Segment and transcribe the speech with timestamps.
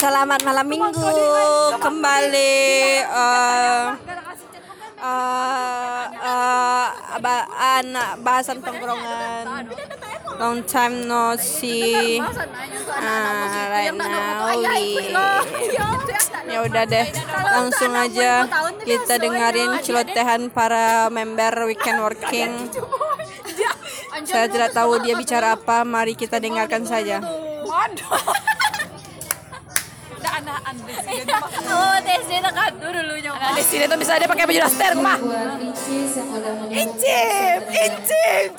[0.00, 1.12] Selamat malam minggu.
[1.76, 2.56] kembali
[3.04, 3.86] eh
[4.96, 6.88] eh eh,
[7.20, 9.68] ba- anak bahasan tongkrongan.
[10.40, 12.16] Long time no see.
[12.96, 15.12] Ah right now we
[16.48, 17.06] ya udah deh
[17.52, 18.48] langsung aja
[18.80, 22.72] kita dengerin celotehan para member weekend working.
[24.24, 27.20] Saya tidak tahu dia bicara apa mari kita dengarkan saja
[31.70, 33.30] Oh, TSD nakado dulunya.
[33.36, 35.18] Nah, di sini tuh bisa dia pakai baju daster mah.
[36.70, 38.50] Incip, incip.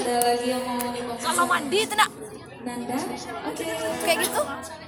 [0.00, 2.10] ada lagi yang mau menikmati Kalau mandi itu nak
[2.60, 2.96] Nanda
[3.46, 3.64] oke
[4.04, 4.42] kayak gitu.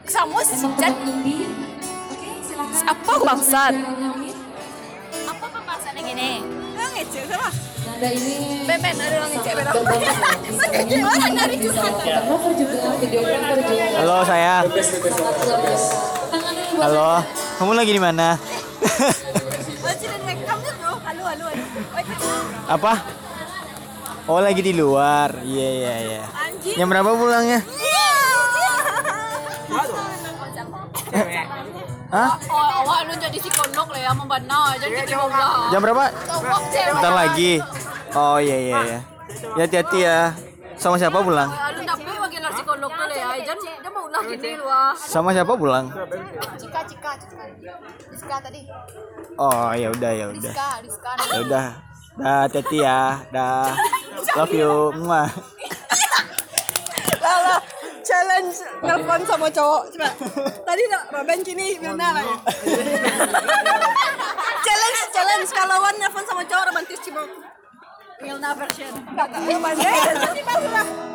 [0.04, 0.92] Samus emang dan
[2.84, 3.74] Apa bangsat?
[5.22, 6.30] apa pembahasannya gini?
[7.92, 14.54] Nanda ini ben ada orang ngecek lah misalnya bisa fotografer juga videografer juga Halo saya.
[14.64, 15.96] sangat luar biasa
[16.32, 17.10] tangan dulu buat Halo.
[17.60, 18.28] Kamu lagi di mana?
[21.04, 21.46] Halo halo halo.
[22.64, 22.92] Apa?
[24.24, 25.44] Oh lagi di luar.
[25.44, 26.22] Iya iya iya.
[26.72, 27.60] Jam berapa pulangnya?
[32.12, 32.36] Hah?
[32.44, 35.68] Oh, awak lu jadi psikolog lah ya membana jadi kita ngobrol.
[35.68, 36.04] Jam berapa?
[36.72, 37.52] Bentar lagi.
[38.12, 39.00] Oh iya iya iya.
[39.56, 40.36] Ya hati-hati ya.
[40.76, 41.48] Sama siapa pulang?
[41.48, 41.72] Ya.
[44.68, 44.92] Ah.
[44.96, 45.88] Sama siapa pulang?
[46.60, 47.44] Cika cika cika.
[48.12, 48.68] Rizka tadi.
[49.40, 50.52] Oh ya udah ya udah.
[50.52, 51.10] Rizka Rizka.
[51.32, 51.64] Ya udah.
[52.20, 53.00] Dah hati-hati ya.
[53.32, 53.72] Dah.
[54.36, 54.92] Love you.
[55.00, 55.28] Muah.
[57.22, 57.56] Lala,
[58.04, 60.08] challenge nelpon sama cowok coba.
[60.66, 62.24] Tadi nak Raben kini Mirna lah.
[64.66, 67.51] challenge, challenge kalau Wan nelpon sama cowok romantis coba.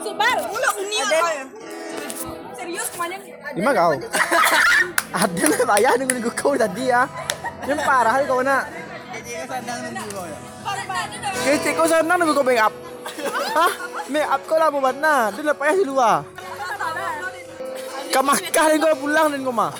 [0.03, 0.97] Subar, mulu uni
[2.57, 3.15] Serius ke mana?
[3.55, 3.95] Di mana kau?
[5.23, 7.07] Ada lah ayah nunggu kau tadi ya.
[7.63, 8.63] Yang parah kau nak.
[11.47, 12.73] Kecik kau sana nunggu kau make up.
[13.55, 13.71] Hah?
[14.11, 14.67] Make up kau lah
[14.99, 15.31] na.
[15.31, 16.27] Dia lepas di luar.
[18.11, 19.71] Dan kau pulang dan kau mah.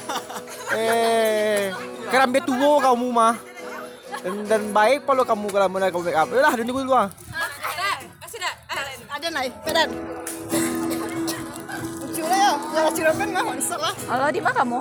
[0.71, 1.75] Eh,
[2.07, 3.35] kerambe tua kau mu mah.
[4.07, 6.27] Dan, dan baik kalau kamu kalau mana kau make up.
[6.31, 6.53] Lah,
[6.87, 7.11] luar.
[8.23, 8.53] Kasih dah.
[9.17, 9.89] Ada naik, pedan.
[12.05, 12.53] Lucu lah ya.
[13.81, 13.93] Mah.
[14.07, 14.79] Halo di mana kamu?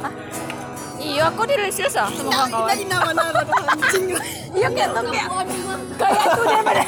[0.00, 0.12] Hah?
[1.00, 1.72] Iya aku di ah
[2.12, 2.68] sama kawan-kawan.
[2.68, 3.40] Kita ina mana ada
[3.72, 4.04] anjing.
[4.52, 5.28] Iya kayak tuh kayak
[5.96, 6.84] kayak tuh dia pada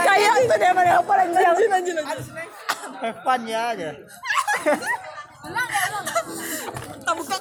[0.00, 2.36] kayak tuh dia pada apa lagi Anjing, anjing, anjing.
[3.20, 3.88] Fun ya aja.
[7.04, 7.36] Tak buka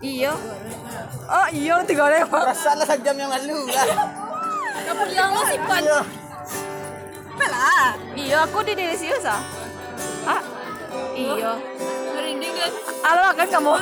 [0.00, 0.32] Iya.
[1.28, 2.44] Oh iya tiga lewat.
[2.52, 3.86] Perasaan lah jam yang lalu lah.
[4.84, 5.84] Kamu bilang lo sih pan.
[5.88, 6.04] Lah.
[8.16, 9.40] Iya aku di Lesius ah.
[10.28, 10.40] Hah?
[11.16, 11.52] Iya.
[12.16, 12.72] Merinding kan?
[13.04, 13.72] Halo kan kamu?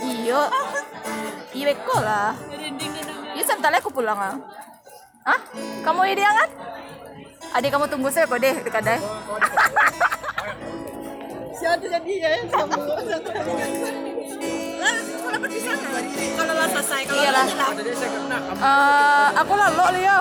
[0.00, 0.40] iya.
[1.54, 2.32] Iya kok lah.
[3.34, 4.36] Iya sebentar aku pulang ah.
[5.24, 5.40] Hah?
[5.84, 6.50] Kamu ide kan?
[7.54, 9.00] Adik kamu tunggu saya kok deh dekat deh.
[11.64, 12.30] Siapa jadi ya?
[12.52, 12.76] Kamu.
[16.36, 17.46] Kalau lah selesai, kalau Iya lah.
[18.52, 20.20] Eh, aku lalu Leo.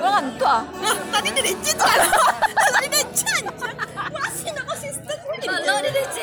[0.00, 0.64] Lo ngantuk ah?
[0.80, 1.84] Nah, tadi dia decit tuh.
[2.72, 2.88] Tadi.
[4.16, 5.16] Masih nak konsisten.
[5.44, 6.18] Lalu di DC.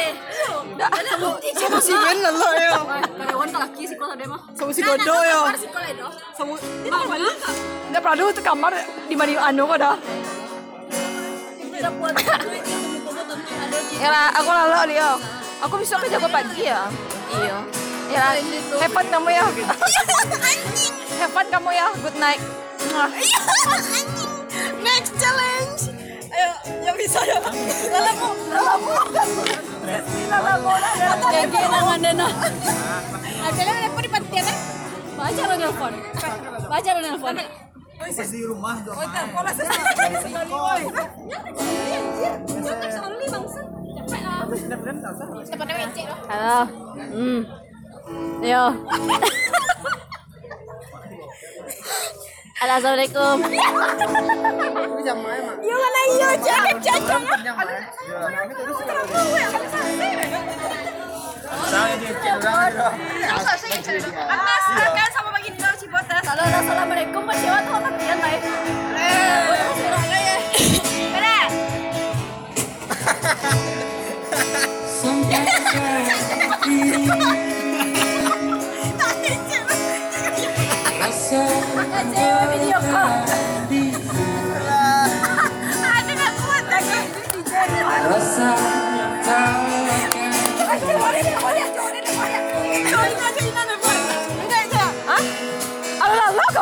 [0.82, 2.74] Dah, kamu Sama si Ben lah ya.
[3.22, 4.42] Karyawan laki sih kalau dia mah.
[4.58, 5.54] Sama si Godo ya.
[6.34, 6.58] Sama?
[7.94, 9.94] Dia pernah dulu tuh kamar di mana anu kok dah.
[13.98, 15.12] Ya aku lalu Leo.
[15.66, 16.86] Aku besok ke jago pagi ya.
[17.34, 17.58] Iya.
[18.78, 19.46] Ya fun kamu ya.
[21.18, 21.88] Have fun kamu ya.
[21.98, 22.42] Good night.
[22.94, 23.10] Mwah.
[24.86, 25.92] Next challenge.
[26.28, 26.52] Ayo,
[26.86, 27.42] yang bisa ya.
[27.42, 28.94] Lalamu, lalamu.
[30.30, 30.70] Lalamu.
[31.34, 32.06] Jadi nangan.
[33.48, 34.46] Ada yang nelfon di pantian?
[35.18, 35.94] Baca lo nelfon.
[36.70, 37.36] Baca lo nelfon.
[37.98, 38.98] Di rumah dong.
[39.34, 40.30] Pola selesai.
[46.30, 46.60] Halo.
[46.98, 47.42] Hmm.
[48.46, 48.64] Yo.
[52.58, 53.38] Halo, Assalamualaikum.
[55.62, 57.22] Yung mana iyo, jangan jangan.
[61.68, 61.96] Saya
[63.28, 63.62] Atas,
[64.78, 65.12] akan
[66.38, 67.26] Halo, Assalamualaikum.
[67.26, 68.87] Mas Dewa tuh apa dia nih?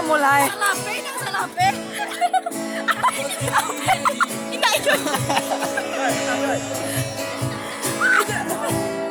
[0.05, 0.41] Mulai.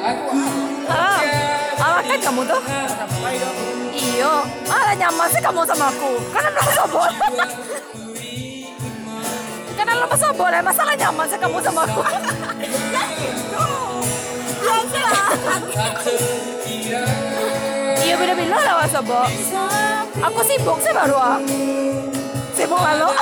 [0.04, 0.30] aku
[0.84, 1.18] Ah,
[1.80, 2.60] ah kan kamu tuh?
[3.94, 4.32] Iyo,
[4.70, 6.10] malah nyaman sih kamu sama aku.
[6.30, 7.10] Karena lo sobol.
[9.74, 12.02] Karena lo sobol, ya masalah nyaman sih kamu sama aku.
[18.04, 19.24] Iya beda-beda lah Mas Sobo.
[20.28, 21.40] Aku sibuk sih baru ah.
[22.52, 23.08] Sibuk lalu.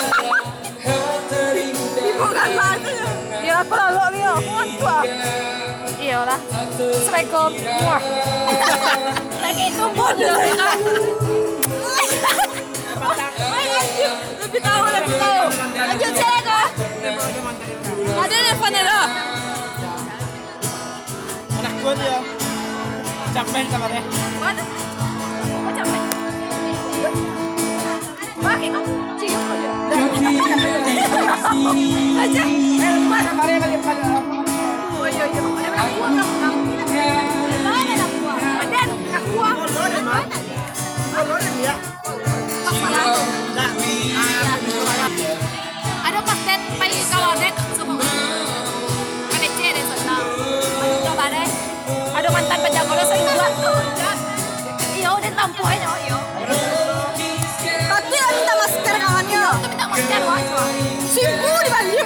[1.94, 2.50] Sibuk kan
[3.38, 4.98] Iya aku lalu Rio, aku kan tua.
[6.02, 6.38] Iya lah.
[6.74, 7.50] Assalamualaikum.
[7.86, 8.02] Wah.
[9.38, 10.38] Lagi itu bodoh.
[14.42, 15.46] Lebih tahu, lebih tahu.
[15.78, 16.66] Lanjut saya kok.
[18.18, 19.00] Ada telepon ada.
[21.54, 22.21] Anak gua dia.
[23.42, 23.98] Capek sama dia.
[24.38, 24.62] Mana?
[24.62, 26.02] Kok capek?
[28.38, 28.84] Pakai kok
[29.18, 29.70] cium aja.
[32.22, 32.42] Aja.
[32.46, 33.30] Eh, mana?
[33.34, 34.22] Mari balik pada
[34.94, 35.42] Oh iya iya.
[35.42, 35.90] Buah.
[41.58, 41.74] dia.
[42.70, 43.41] Ada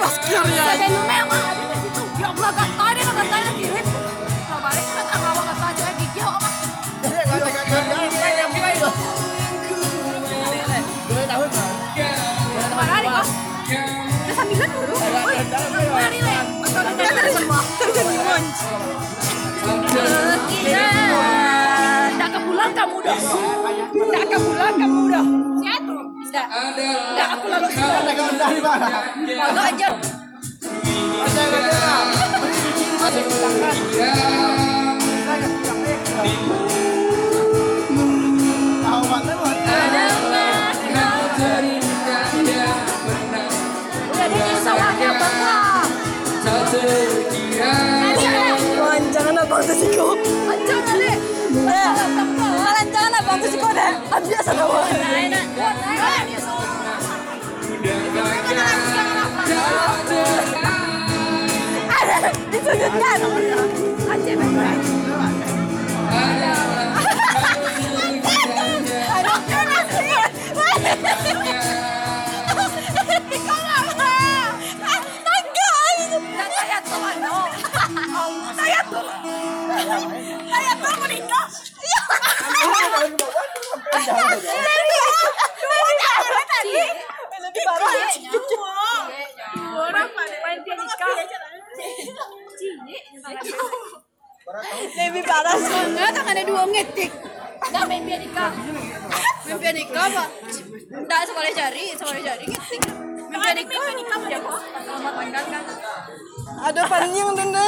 [0.07, 0.23] Tidak
[22.31, 23.19] ke pulang kamu dah.
[23.91, 25.46] Tidak ke pulang kamu dah.
[26.37, 26.47] Tidak.
[26.77, 28.01] Tidak aku lalu sudah.
[28.37, 28.87] Dari mana?
[29.25, 29.89] Lalu aja.
[36.17, 36.66] Tahu
[53.87, 53.95] abang tu siko deh.
[54.11, 54.87] Ambil sana wah.
[61.87, 62.17] Ada
[62.51, 63.19] ditunjukkan.
[64.07, 64.79] Aceh baik.
[66.07, 66.31] Kan
[78.57, 80.11] Saya dong.
[80.47, 80.71] Saya
[83.17, 83.36] tuh.
[83.97, 84.13] Lebih
[87.65, 87.89] parah.
[94.97, 97.09] Lebih parah banget, ada dua ngetik.
[97.73, 98.53] Nggak main pianika.
[99.49, 100.29] Main pianika apa?
[100.87, 102.81] Nggak sekolah jari, sekolah jari ngetik.
[103.33, 104.13] Main pianika, main pianika.
[106.57, 107.65] Ada panjang tanda.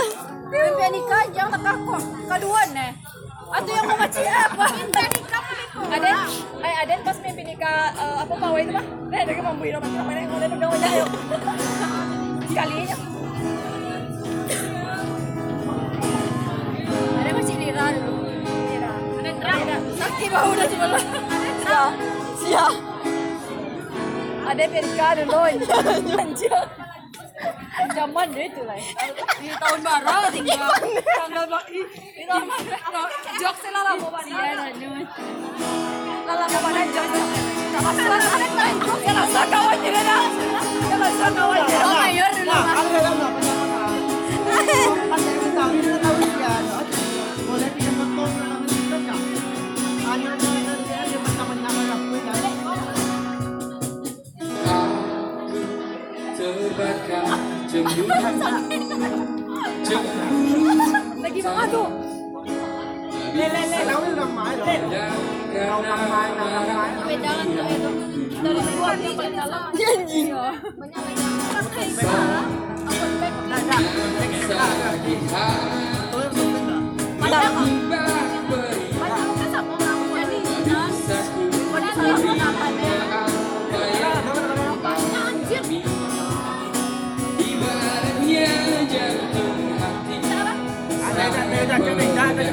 [0.54, 1.98] Main pianika jangan tak aku.
[2.30, 2.94] Kedua nih.
[3.50, 4.66] Atau yang mau macam apa?
[4.70, 5.40] Main pianika
[5.90, 6.12] Ada,
[6.62, 8.86] eh ada pas main pianika eh, apa pawai itu mah?
[9.10, 11.10] Nah, dari mampu itu macam mana yang udah udah udah yuk.
[12.46, 12.96] Sekali aja.
[17.20, 18.14] Ada masih lira dulu.
[18.70, 18.92] Lira.
[18.94, 19.78] Ada lira.
[19.98, 21.04] Sakti bahu udah cuma lah.
[21.58, 21.84] Sia.
[22.38, 22.66] Sia.
[24.46, 25.40] Ada pianika dulu.
[26.22, 26.89] Anjir.
[27.80, 28.78] Zaman deh itu lah.
[29.40, 30.72] Di tahun baru tinggal.
[31.04, 31.82] Tanggal bagi.
[32.16, 33.04] Di tahun baru.
[33.40, 34.40] Jok selalu mau pada.
[36.28, 37.06] Lala mau pada jok.
[37.70, 38.48] Sama selalu ada
[38.84, 39.00] jok.
[39.04, 40.24] Yang rasa kawan jadi dah.
[40.90, 41.84] Yang rasa kawan jadi.
[41.84, 42.60] Oh mayor dulu.
[57.72, 58.36] จึงรู้ทัน
[59.88, 60.70] จึงรู้
[61.24, 61.82] ตกี้มาดู
[63.36, 64.82] เล่นเล่นเล่นแล้วไม่ทำไม้เหรอเล่น
[65.68, 71.14] เราทำไม้ทำไม้เป็นด้านตัวตัวเองตัวเองเป็นด้านเย็จริงเยันยังไม่
[71.74, 72.24] ใจไปหา
[72.84, 75.46] เอาคนไปกับดักดักตัวเองเนเหรอ
[77.22, 78.09] มา
[92.30, 92.46] Kami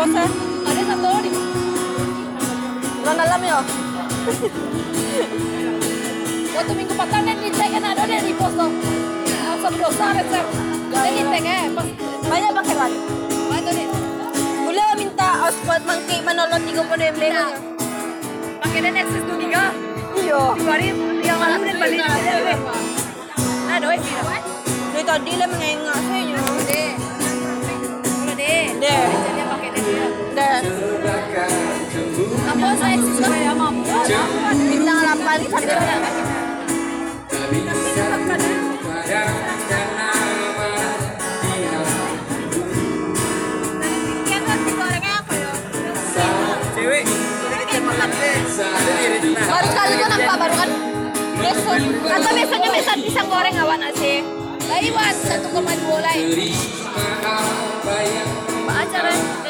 [0.00, 0.08] Ah.
[0.64, 1.28] Satu di
[3.04, 3.60] Orang dalam ya.
[6.56, 8.70] waktu minggu petang dan kan ada di tuh.
[9.44, 10.46] Langsung dosa resep.
[10.88, 11.84] Dan di tag eh pas
[12.32, 12.92] Banyak pakai ban.
[13.60, 13.84] itu di
[14.64, 17.52] Boleh minta hotspot mangki menolong 30 MB kan?
[18.64, 19.68] pakai dan akses tuh tiga.
[20.16, 20.42] Iya.
[20.56, 22.00] Dikeluarin yang lalu dan balik.
[23.68, 24.16] Nah, doi sih.
[24.96, 26.40] Dari tadi lah mengengak saya.
[26.64, 26.92] Deh.
[28.24, 28.64] Udah deh.
[28.80, 29.39] Deh.
[29.90, 30.06] Jadi pakai deh dia.
[30.38, 30.62] Dah.
[32.50, 33.98] Apa saya eksis kayak mampu.
[34.70, 35.74] Bintang 8 sampai
[46.70, 47.04] Cewek.
[49.40, 50.70] Baru sekali gua nampak baru kan.
[51.40, 54.22] Besok atau besoknya besok pisang goreng awan sih.
[54.70, 55.50] Laiwan 1,2
[56.06, 56.24] lain.
[58.70, 59.49] Pak acara jadi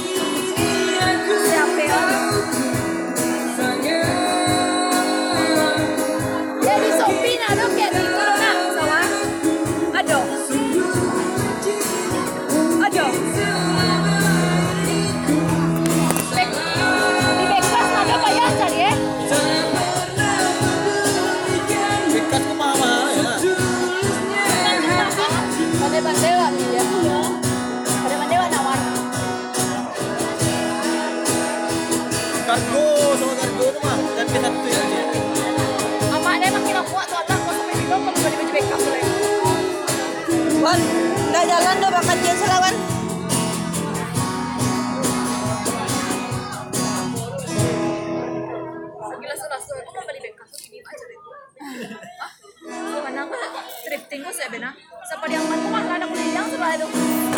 [54.41, 54.73] saya benar.
[55.05, 56.89] Siapa yang mana mah ada kulit yang sebelah itu.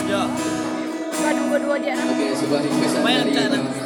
[0.07, 0.23] Ya.
[1.23, 2.15] Aduh dua-dua dia nak.
[2.15, 3.35] Oke, sebuah request dari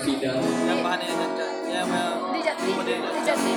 [0.05, 0.37] Fidal.
[0.69, 1.49] Yang bahannya cacat.
[1.65, 2.13] Ya, ya.
[2.29, 2.93] Di jati, di
[3.25, 3.49] jati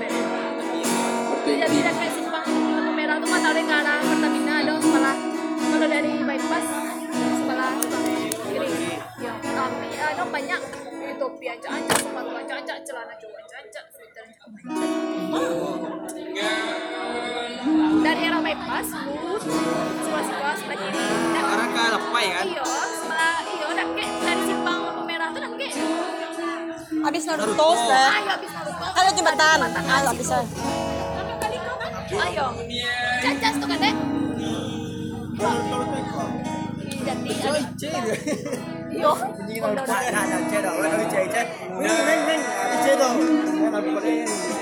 [0.00, 0.24] benar.
[0.64, 0.80] Di
[1.28, 5.16] Seperti jati kayak simpang lampu merah tuh mah tahu deh ke arah Pertamina ada sebelah.
[5.60, 6.66] Kalau dari bypass
[7.12, 7.72] sebelah
[8.48, 8.96] kiri.
[9.20, 10.60] Ya, tapi ada banyak
[11.12, 14.48] Utopia cancak, sepatu cancak, celana cowok cancak, sweater cancak.
[18.02, 22.44] Dari arah bypass lurus sebelah sebelah sebelah kiri dan Arah ke lepai kan?
[22.50, 25.74] iyo sebelah iyo dan kayak dari simpang lampu merah tuh dan kayak
[27.02, 28.10] Habis Naruto dah.
[28.14, 28.84] ayo habis Naruto.
[28.94, 29.58] Ada jembatan.
[29.58, 30.44] Ah, kau kan
[32.12, 32.46] ayo
[33.22, 33.96] cacas tuh kan dek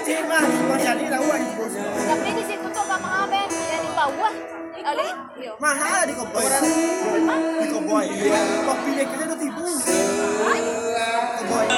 [0.01, 0.25] jadi
[2.01, 2.45] tapi di
[4.01, 4.33] bawah
[5.37, 6.45] iyo Mahal di koboi.
[7.61, 8.07] Di koboi.
[8.65, 9.69] Kopi kita tipu.
[11.37, 11.69] Koboi.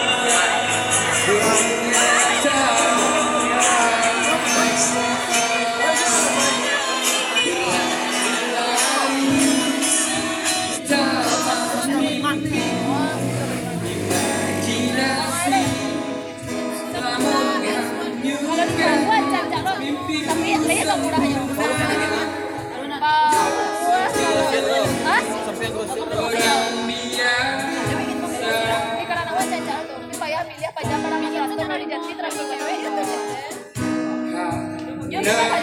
[20.23, 21.22] tapi lihat
[35.23, 35.63] Ya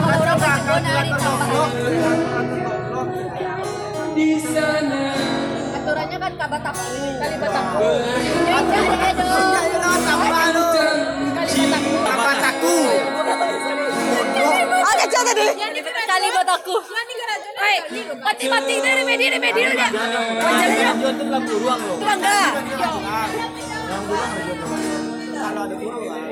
[0.41, 1.69] Barcelona ditambah
[5.81, 7.89] aturannya kan kabataku kali bataku.
[14.81, 15.45] Kali tadi.
[16.09, 16.27] Kali
[18.21, 19.67] mati mati dari media dari media
[21.11, 21.97] dalam ruang loh.
[21.99, 22.37] itu.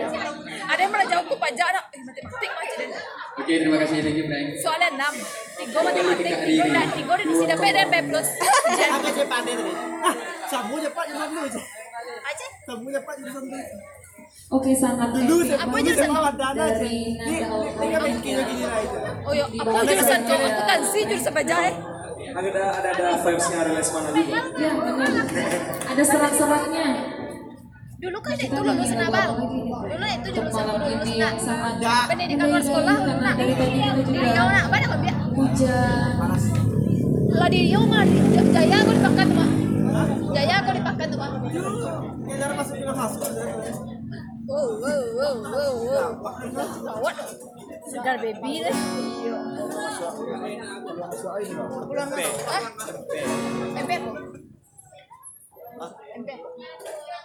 [0.09, 0.33] Kalau
[0.69, 1.85] ada yang pernah jawab ku pajak nak.
[1.91, 3.18] Eh, matematik macam deh.
[3.39, 4.47] Oke, terima kasih you, Frank.
[4.60, 5.13] Soalnya enam,
[5.56, 8.30] tiga matematik, tiga dan tiga dan isi dapat dan plus.
[8.36, 9.71] Apa sih pandai tadi?
[10.04, 10.15] Ah,
[10.52, 11.62] samu cepat jurusan dulu aja.
[12.19, 12.45] Aja.
[12.67, 13.43] Cepat jurusan.
[14.49, 16.25] Oke, sangat Dulu Apa jurusan kau?
[16.25, 16.52] aja.
[16.52, 18.97] Dari Ini kan bikin gini lah itu.
[19.23, 20.36] Oh yo, apa jurusan kau?
[20.36, 21.75] Akuntansi jurusan pajak eh.
[22.30, 23.71] ada ada ada vibesnya ada
[24.60, 25.25] Ya, benar.
[25.95, 26.88] Ada serak-seraknya.
[27.99, 29.29] Dulu kan itu lulus nabal.
[29.91, 31.33] Dulu itu jurusan lulus nak.
[32.07, 33.35] Pendidikan luar sekolah nak.
[33.35, 35.15] dari tadi kita juga Kau nak apa nak biar?
[35.35, 36.13] hujan.
[37.35, 38.03] Lah di mah
[38.55, 39.49] Jaya aku dipakai tuh mah.
[40.31, 41.31] Jaya aku dipakai tuh mah.
[42.55, 43.29] Masuk kita masuk.
[44.49, 46.09] Wow wow wow wow wow.
[46.88, 47.15] Gawat.
[47.91, 48.75] Sedar baby deh.
[51.83, 52.07] Bulan
[55.79, 55.91] Ah?
[56.19, 56.31] MP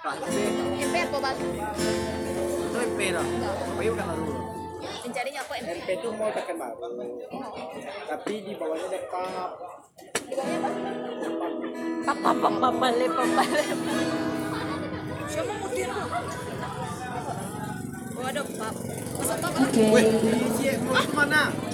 [0.05, 0.27] apa?
[0.29, 0.37] MP.
[0.85, 1.35] MP apa bal?
[1.41, 3.25] Itu MP lah.
[3.25, 4.25] Apa itu kan lalu.
[5.05, 5.69] Mencarinya apa MP?
[5.81, 6.91] MP itu mau tekan bawah.
[8.13, 9.51] Tapi di bawahnya ada pap.
[12.05, 13.43] Papa papa bale papa
[15.25, 15.89] Siapa mutir?
[18.15, 18.75] Oh ada pap.
[19.17, 19.53] Masa pap?
[19.57, 19.83] Oke,
[20.53, 21.43] Isi mau itu mana?
[21.49, 21.74] kali ini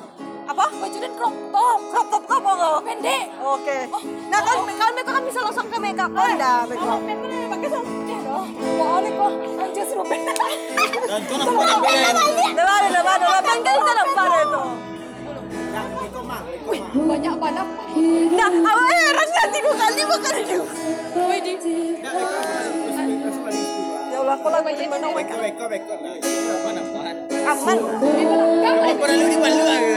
[0.51, 0.67] Apa?
[0.83, 1.79] Bajuan crop top.
[1.95, 3.31] Crop top kau mau pendek.
[3.39, 3.87] Oke.
[4.27, 6.93] Nah kan kalau mereka kan bisa langsung ke makeup Honda mereka.
[7.07, 8.47] pendek pakai sampai dong.
[8.59, 9.31] Boleh kok.
[9.63, 10.35] Anjir suruh pendek.
[11.07, 14.63] Dan kau nampak yang beda yang Depan depan depan kan depan itu.
[16.03, 16.41] itu mah.
[16.91, 17.67] Banyak banget.
[18.31, 20.63] Nah, awak heran nanti dua kali itu.
[21.15, 21.75] Kau lagi di
[24.35, 25.33] mana mereka?
[25.35, 25.93] Beko beko.
[26.63, 27.15] Mana buat?
[27.51, 27.77] Aman.
[29.01, 29.91] Lalu di mana lagi?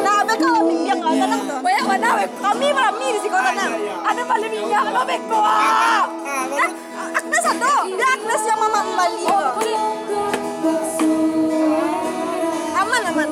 [0.00, 1.58] Nah, mereka yang nggak tenang tuh.
[1.60, 2.08] Banyak mana?
[2.24, 3.72] Kami merami di sini tenang.
[4.00, 5.38] Ada balik minyak, lo beko.
[5.44, 6.04] Ah,
[6.52, 6.70] Nah,
[7.12, 7.72] Agnes ada.
[7.84, 9.24] Dia Agnes yang mama kembali.
[12.72, 13.28] Aman aman.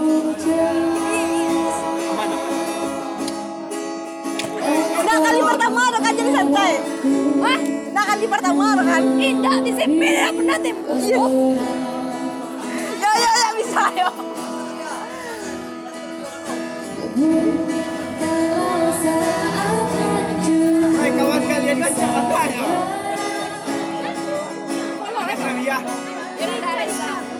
[5.00, 6.72] Nah kali pertama ada kan jadi santai.
[8.00, 9.04] Nah kali pertama ada kan.
[9.12, 11.04] Tidak di SMP ya pernah tembus.
[12.96, 14.08] Ya ya ya bisa ya.
[20.96, 22.64] Hai kawan kalian kan jangan tanya.
[25.60, 25.76] Ya.
[25.84, 27.39] Oh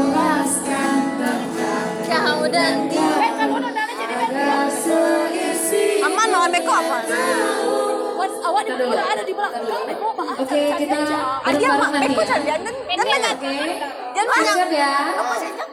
[6.61, 6.97] beko apa?
[8.41, 9.63] Awak di mana ada di belakang?
[9.65, 10.23] Beko apa?
[10.45, 12.29] Oke, kita dia bareng mak nanti beko ya.
[12.37, 12.75] calian kan?
[14.13, 14.55] Dia banyak.
[14.69, 14.93] Ya.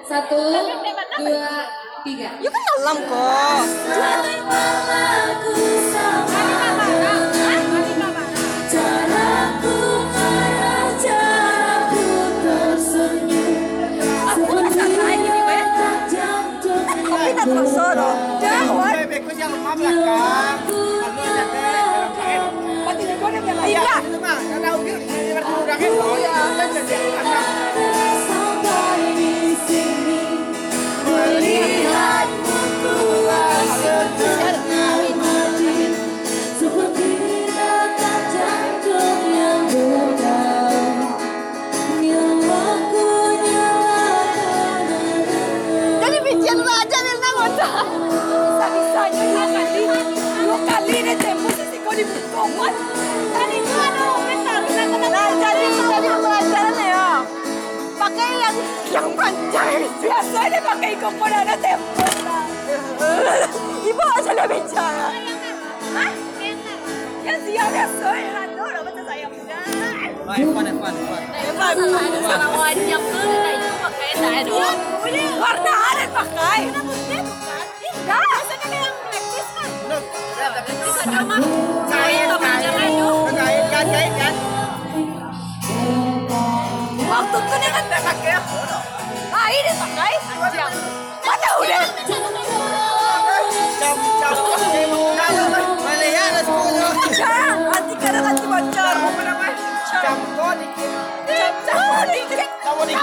[0.09, 0.41] Satu,
[1.21, 1.53] dua,
[2.09, 2.29] tiga.
[2.41, 3.65] You kan dalam kok.
[17.09, 18.11] Tapi tak tersono.
[18.41, 18.93] Jangan.
[18.97, 20.78] Bebekku yang lemah belakang.
[24.39, 26.15] Karena udah di berkurangin loh.
[26.23, 28.38] Ya, kan jadi anak.
[69.09, 69.57] Saya muda.
[70.29, 71.25] Fun, fun, fun.
[75.39, 76.61] Warna ada pakai.
[76.69, 78.41] Enggak.
[81.89, 82.61] Kain, kain.
[83.33, 84.35] Kain, kan, kain, kan.
[87.09, 87.85] Waktu itu dia kan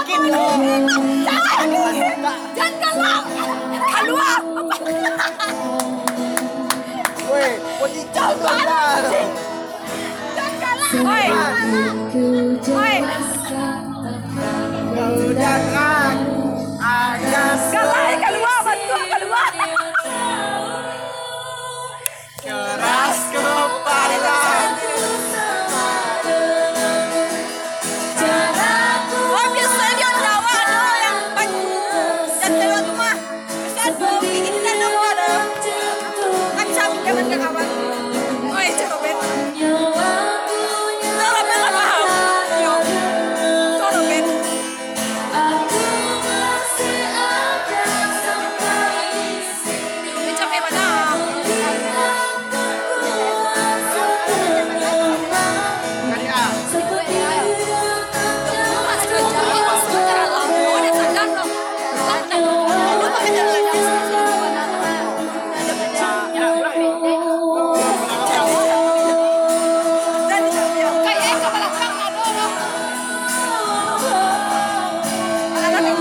[0.06, 0.22] Dikit.
[1.26, 1.66] Jangan.
[2.54, 3.26] Jangan.
[3.90, 4.38] Keluar.
[4.38, 4.62] Kau
[7.90, 8.06] dikit.
[8.14, 9.02] Jangan.
[10.30, 11.10] Jangan kalah.
[11.10, 11.26] Oi.
[12.70, 13.02] Oi.
[15.34, 16.14] Jangan.
[16.78, 17.58] Ada
[18.22, 18.55] keluar.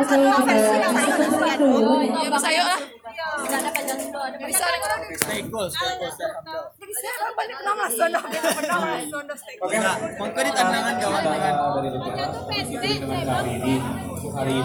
[0.00, 0.32] Lah.
[4.40, 4.64] Bisa
[5.20, 6.64] Stay cool, stay cool, stay humble.
[6.76, 6.88] Stay.
[9.60, 10.24] Oke, kawan-kawan.
[13.50, 13.74] ini
[14.30, 14.62] hari ini